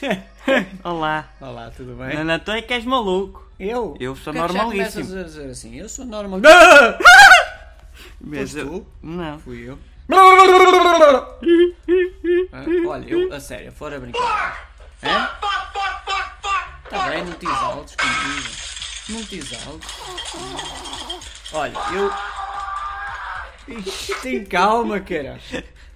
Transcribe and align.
Olá. 0.82 1.28
Olá, 1.40 1.70
tudo 1.76 1.94
bem? 1.94 2.16
Não, 2.16 2.24
não, 2.24 2.38
tu 2.38 2.50
é 2.52 2.62
que 2.62 2.72
és 2.72 2.84
maluco. 2.84 3.46
Eu? 3.58 3.96
Eu 4.00 4.16
sou 4.16 4.32
é 4.32 4.36
já 4.36 4.48
normalíssimo. 4.48 5.04
começas 5.06 5.14
a 5.16 5.22
dizer 5.22 5.50
assim? 5.50 5.76
Eu 5.78 5.88
sou 5.88 6.04
normal. 6.04 6.40
Mas 8.20 8.54
eu- 8.54 8.66
tu? 8.66 8.86
Não. 9.02 9.38
Fui 9.38 9.68
eu. 9.68 9.78
Ah, 12.52 12.64
olha, 12.88 13.08
eu, 13.08 13.32
a 13.32 13.38
sério, 13.38 13.70
fora 13.70 14.00
brincar. 14.00 14.70
Hã? 15.02 15.28
Tá 16.90 17.08
bem, 17.08 17.24
não 17.24 17.32
te 17.34 17.46
exaltes 17.46 17.94
comigo. 17.94 18.48
Não 19.10 19.24
te 19.24 19.36
exaltes. 19.36 19.88
Olha, 21.52 21.72
eu. 21.94 22.10
Tem 24.20 24.44
calma, 24.44 24.98
cara. 25.00 25.38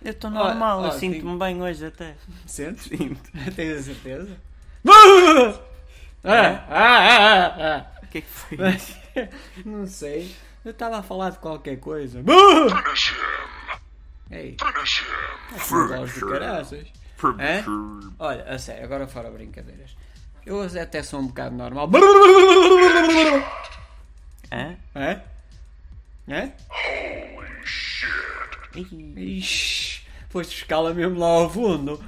Eu 0.04 0.10
estou 0.10 0.30
normal, 0.30 0.80
Olha, 0.80 0.88
eu 0.88 0.98
sinto-me 0.98 1.38
bem 1.38 1.62
hoje 1.62 1.86
até. 1.86 2.14
Sentes? 2.46 2.84
Sinto. 2.84 3.20
Tens 3.56 3.78
a 3.78 3.82
certeza? 3.82 4.36
Ah, 6.26 6.64
ah, 6.70 6.98
ah, 6.98 7.54
ah. 7.58 7.86
O 8.02 8.06
que 8.06 8.16
é 8.16 8.20
que 8.22 8.26
foi? 8.26 8.56
Não 9.62 9.86
sei. 9.86 10.34
Eu 10.64 10.70
estava 10.70 10.96
a 10.96 11.02
falar 11.02 11.28
de 11.32 11.38
qualquer 11.38 11.78
coisa. 11.78 12.24
Ei, 14.30 14.52
de 14.52 16.20
caraças. 16.26 16.86
Hã? 17.22 17.62
Olha, 18.18 18.44
a 18.44 18.58
sério, 18.58 18.84
agora 18.84 19.06
fora 19.06 19.30
brincadeiras. 19.30 19.94
Eu 20.46 20.62
até 20.62 21.02
sou 21.02 21.20
um 21.20 21.26
bocado 21.26 21.54
normal. 21.54 21.90
Hã? 24.50 24.76
Hã? 24.96 25.22
Hã? 26.26 26.52
Ih, 28.76 29.38
Ixi, 29.38 29.93
foste 30.34 30.56
escala 30.56 30.92
mesmo 30.92 31.20
lá 31.20 31.28
ao 31.28 31.48
fundo. 31.48 32.02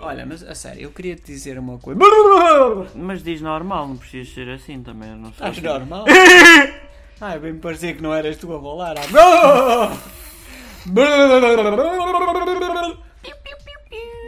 Olha, 0.00 0.24
mas 0.24 0.42
a 0.42 0.54
sério, 0.54 0.84
eu 0.84 0.90
queria 0.90 1.14
te 1.16 1.26
dizer 1.26 1.58
uma 1.58 1.78
coisa. 1.78 2.00
Mas 2.94 3.22
diz 3.22 3.42
normal, 3.42 3.88
não 3.88 3.98
precisas 3.98 4.32
ser 4.32 4.48
assim 4.48 4.82
também, 4.82 5.10
eu 5.10 5.16
não 5.16 5.34
sei. 5.34 5.48
Estás 5.50 5.62
normal? 5.62 6.06
Ai, 7.20 7.38
bem 7.38 7.52
me 7.52 7.58
parecia 7.58 7.94
que 7.94 8.02
não 8.02 8.14
eras 8.14 8.38
tu 8.38 8.54
a 8.54 8.56
rolar. 8.58 8.94
Ah. 9.14 9.94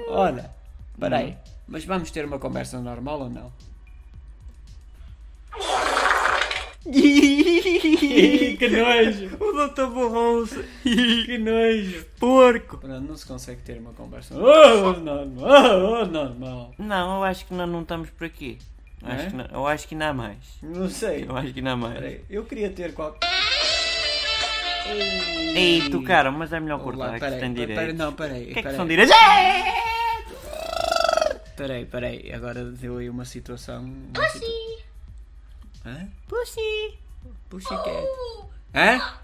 Olha, 0.09 0.51
peraí, 1.01 1.35
mas 1.67 1.87
vamos 1.87 2.11
ter 2.11 2.27
uma 2.27 2.39
conversa 2.39 2.79
normal 2.79 3.21
ou 3.21 3.31
não? 3.31 3.51
que 8.59 8.69
nojo! 8.71 9.37
O 9.41 9.53
doutor 9.53 9.91
borrou-se. 9.91 10.63
Que 10.83 11.39
nojo! 11.39 12.05
Porco. 12.19 12.79
Pronto, 12.79 13.01
não 13.09 13.17
se 13.17 13.27
consegue 13.27 13.61
ter 13.63 13.79
uma 13.79 13.93
conversa 13.93 14.35
oh, 14.37 14.93
normal. 15.01 16.03
Oh, 16.03 16.05
normal. 16.07 16.75
Não, 16.79 17.17
eu 17.19 17.25
acho 17.25 17.47
que 17.47 17.55
não, 17.55 17.67
não 17.67 17.83
estamos 17.83 18.11
por 18.11 18.25
aqui. 18.27 18.59
Eu 19.03 19.09
acho, 19.13 19.27
É? 19.27 19.31
que 19.31 19.37
não, 19.37 19.45
eu 19.53 19.67
acho 19.67 19.89
que 19.89 19.95
ainda 19.95 20.09
há 20.09 20.15
mais. 20.15 20.39
Não 20.63 20.89
sei. 20.89 21.25
Eu 21.29 21.37
acho 21.37 21.53
que 21.53 21.59
ainda 21.61 21.73
há 21.73 21.77
mais. 21.77 21.95
Peraí, 21.95 22.21
eu 22.31 22.45
queria 22.45 22.71
ter 22.71 22.95
qualquer. 22.95 23.29
Ei, 25.55 25.89
tu 25.91 26.03
cara, 26.03 26.31
mas 26.31 26.53
é 26.53 26.61
melhor 26.61 26.79
Olá, 26.81 26.85
cortar, 26.85 27.13
que 27.15 27.21
peraí, 27.21 27.33
isto 27.35 27.41
tem 27.41 27.55
peraí, 27.55 27.67
direito. 27.77 27.97
não, 27.99 28.13
peraí. 28.13 28.43
O 28.43 28.47
que 28.47 28.51
é 28.53 28.55
que 28.55 28.63
peraí. 28.63 28.77
são 28.77 28.87
direitos? 28.87 29.15
Peraí, 31.57 31.87
peraí, 31.87 32.33
agora 32.33 32.65
deu 32.65 32.99
aí 32.99 33.09
uma 33.09 33.25
situação. 33.25 33.85
uma 33.85 34.29
situ- 34.29 34.83
Hã? 35.87 36.09
Pussy. 36.29 36.99
Pussycat. 37.49 38.05
Hã? 38.75 39.15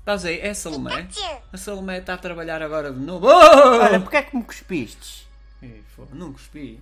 Estás 0.00 0.24
aí? 0.24 0.40
É 0.40 0.50
a 0.50 0.54
Salomé? 0.54 1.08
A 1.52 1.56
Salomé 1.56 1.98
está 1.98 2.14
a 2.14 2.18
trabalhar 2.18 2.60
agora 2.60 2.92
de 2.92 2.98
novo. 2.98 3.26
Olha, 3.26 4.00
porquê 4.00 4.16
é 4.16 4.22
que 4.22 4.36
me 4.36 4.42
cuspiste? 4.42 5.28
Ei, 5.62 5.84
não 6.12 6.32
cuspi. 6.32 6.80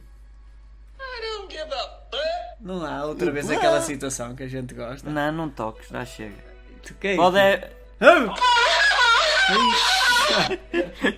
Não 2.60 2.84
há 2.84 3.04
outra 3.04 3.30
vez 3.30 3.50
aquela 3.50 3.80
situação 3.80 4.34
que 4.34 4.42
a 4.42 4.48
gente 4.48 4.74
gosta. 4.74 5.08
Não, 5.08 5.32
não 5.32 5.48
toques, 5.50 5.88
já 5.88 6.04
chega. 6.04 6.34
Tu 6.82 6.94
que 6.94 7.08
é 7.08 7.16
Pode 7.16 7.36
isso? 7.36 7.46
é... 7.46 7.70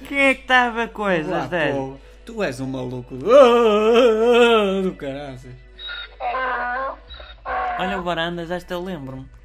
Quem 0.08 0.18
é 0.18 0.34
que 0.34 0.42
estava 0.42 0.88
coisas, 0.88 1.48
pô, 1.72 1.96
Tu 2.24 2.42
és 2.42 2.60
um 2.60 2.66
maluco 2.66 3.14
do 3.16 4.94
caraças. 4.96 5.52
Olha 7.82 7.98
o 7.98 8.02
Barandas, 8.04 8.48
esta 8.52 8.78
lembro-me. 8.78 9.41